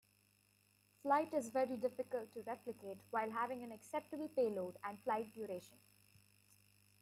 Flight 1.03 1.31
is 1.31 1.51
very 1.51 1.77
difficult 1.77 2.33
to 2.33 2.41
replicate 2.47 2.97
while 3.11 3.29
having 3.29 3.61
an 3.63 3.71
acceptable 3.71 4.29
payload 4.29 4.77
and 4.83 4.99
flight 5.03 5.31
duration. 5.31 5.77